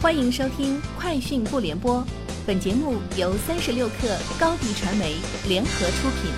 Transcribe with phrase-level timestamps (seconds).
[0.00, 1.96] 欢迎收听《快讯不联播》，
[2.46, 5.16] 本节目由三十六克高低传媒
[5.48, 6.30] 联合出品。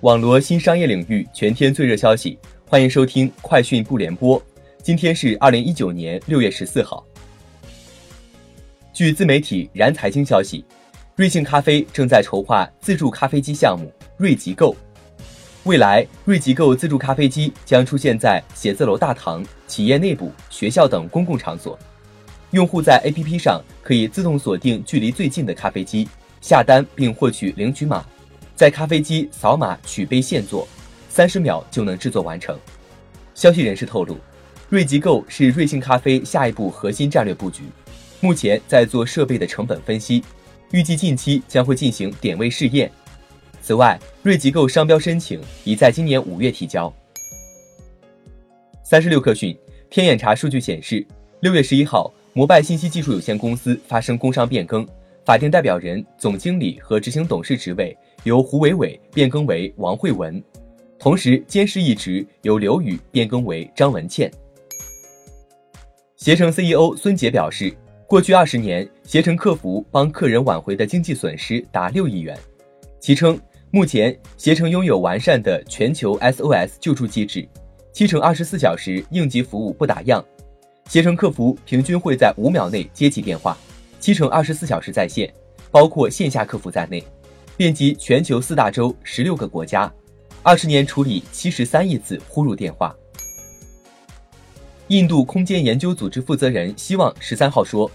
[0.00, 2.36] 网罗新商业领域全天最热消息，
[2.68, 4.40] 欢迎收听《快讯不联播》。
[4.82, 7.06] 今天是二零一九年六月十四号。
[8.92, 10.64] 据自媒体燃财经消息，
[11.14, 13.88] 瑞幸咖啡正在筹划自助咖啡机项目
[14.18, 14.74] “瑞吉购”。
[15.66, 21.76] 未来，瑞吉购自助咖啡机将出现在写字楼大堂、企业内部、学校等公共场所。
[22.52, 26.06] 用户在 APP 上可以自动锁定距离最近的咖啡机，
[26.40, 28.04] 下单并获取领取码，
[28.54, 30.68] 在咖啡机扫码取杯现做，
[31.08, 32.56] 三十秒就能制作完成。
[33.34, 34.16] 消息人士透露，
[34.68, 37.64] 瑞吉购是瑞幸咖啡下一步核心战略布局，
[38.20, 40.22] 目前在做设备的成本分析，
[40.70, 42.88] 预计近期将会进行点位试验。
[43.66, 46.92] 此外，瑞吉购商标申请已在今年五月提交。
[48.84, 49.58] 三十六氪讯，
[49.90, 51.04] 天眼查数据显示，
[51.40, 54.86] 六月十一号，摩拜信息技术有限公司发生工商变更，
[55.24, 60.40] 法定代表人、总经理和执行董事职位由胡伟伟变更为王慧文，
[60.96, 64.30] 同时监事一职由刘宇变更为张文倩。
[66.16, 72.38] 携程 CEO 孙杰表示，过去二十年，携程客服帮客人挽回的经济损失达六亿元，
[73.00, 73.36] 其称。
[73.76, 77.46] 目前，携程拥有完善的全球 SOS 救助机制，
[77.92, 80.24] 七乘二十四小时应急服务不打烊，
[80.88, 83.54] 携程客服平均会在五秒内接起电话，
[84.00, 85.30] 七乘二十四小时在线，
[85.70, 87.04] 包括线下客服在内，
[87.54, 89.92] 遍及全球四大洲十六个国家，
[90.42, 92.96] 二十年处理七十三亿次呼入电话。
[94.88, 97.90] 印度空间研究组织负责人希望十三号说，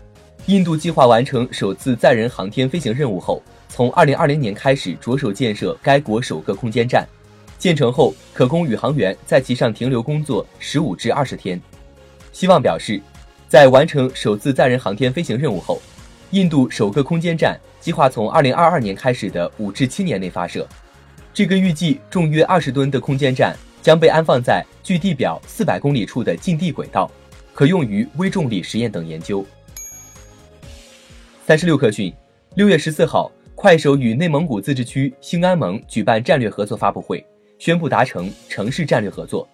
[0.45, 3.41] 印度计划完成首次载人航天飞行任务后。
[3.73, 7.07] 从二零二零年开始着手建设该国首个空间站，
[7.57, 11.59] 建成后可供宇航员在其上停留工作十五至二十天。
[12.33, 13.01] 希望表示，
[13.47, 15.81] 在完成首次载人航天飞行任务后，
[16.31, 20.67] 印度首个空间站计划从二零二二年开始的五至七年内发射。
[21.33, 27.09] 这个预计重约二十吨的空间站将被安放在距地表四百公里处的近地轨道，
[27.53, 29.45] 可用于微重力实验等研究。
[31.47, 32.13] 三十六氪讯，
[32.55, 33.31] 六月十四号。
[33.55, 37.23] 快手与内蒙古自治区兴安盟举办战略合作发布会，
[37.59, 39.47] 宣布达成城市战略合作。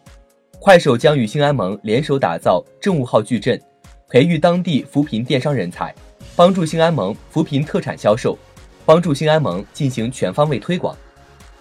[0.60, 3.62] 快手将与兴安盟联手打造政务号矩阵，
[4.08, 5.94] 培育当地扶贫电商人才，
[6.36, 8.38] 帮助兴安盟扶贫特产销售，
[8.86, 10.96] 帮助兴安盟进行全方位推广。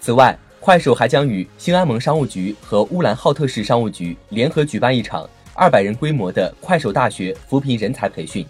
[0.01, 8.47] 此外，快手还将与兴安盟商务局和乌兰浩特市商务局联合举办一场二百人规模的快手大学扶贫人才培训。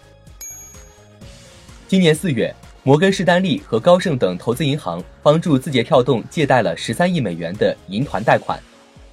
[1.88, 2.54] 今年四月。
[2.86, 8.62] 摩根士丹利和高盛等投资银行帮助字节跳动借贷了十三亿美元的银团贷款，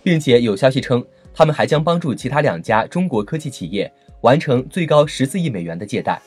[0.03, 1.03] 并且有消息称，
[1.34, 3.91] 他们还将帮助其他两家中国科技企业
[4.22, 6.22] 完成最高十四亿美元的借贷。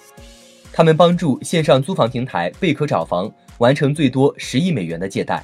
[0.72, 5.40] 他们帮助线上租房平台贝壳找房完成最多十亿美元的借贷。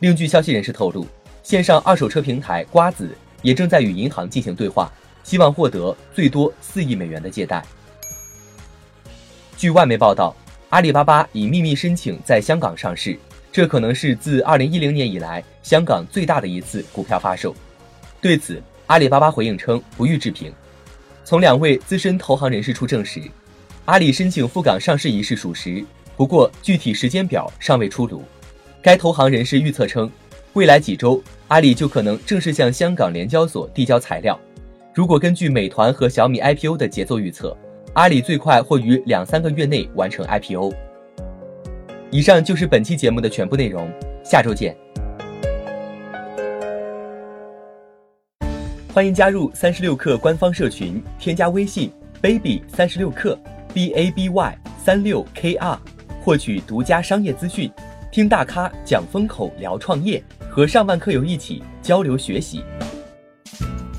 [0.00, 1.06] 另据消息人士透露，
[1.44, 4.90] 线上二手车平台瓜子也正在与银行进行对话，
[5.22, 7.64] 希望获得最多四亿美元的借贷。
[9.56, 10.34] 据外媒报道。
[10.72, 13.14] 阿里巴巴已秘密申请在香港上市，
[13.52, 17.54] 这可能是自2010年以来香港最大的一次股票发售。
[18.22, 20.50] 对此，阿里巴巴回应称不予置评。
[21.26, 23.20] 从两位资深投行人士处证实，
[23.84, 25.84] 阿里申请赴港上市一事属实，
[26.16, 28.24] 不过具体时间表尚未出炉。
[28.80, 30.10] 该投行人士预测称，
[30.54, 34.40] 未来几周阿里就可能正式向香港联交所递交材料。
[34.94, 37.54] 如果根据美团和小米 IPO 的节奏预测，
[37.94, 40.72] 阿里最快或于两三个月内完成 IPO。
[42.10, 43.86] 以上就是本期节目的全部内容，
[44.24, 44.74] 下周见。
[48.94, 51.92] 欢迎加入三十六氪官方社群，添加微信
[52.22, 53.36] baby 三十六氪
[53.74, 55.78] b a b y 三六 k r，
[56.22, 57.70] 获取独家商业资讯，
[58.10, 62.64] 听大咖讲风口，聊创业，和上万客友一起交流学习。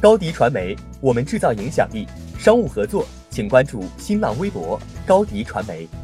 [0.01, 2.07] 高迪传媒，我们制造影响力，
[2.39, 3.05] 商务合作。
[3.33, 6.02] 请关注新浪微博高迪传媒。